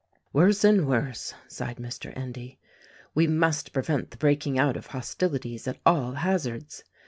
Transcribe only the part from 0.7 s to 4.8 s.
worse," sighed Mr. Endy. "We must pre vent the breaking out